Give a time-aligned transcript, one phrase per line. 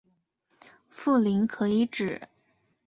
[0.87, 2.19] 富临可以指